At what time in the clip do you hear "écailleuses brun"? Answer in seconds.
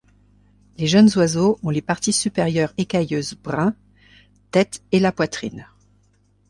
2.79-3.75